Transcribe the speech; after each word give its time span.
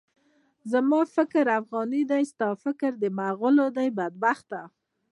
زما 0.71 0.99
فکر 1.15 1.43
د 1.49 1.53
افغان 1.61 1.89
دی، 2.09 2.23
ستا 2.31 2.49
فکر 2.63 2.91
د 3.01 3.03
مُغل 3.17 3.57
دی، 3.77 3.87
بدبخته! 3.97 4.61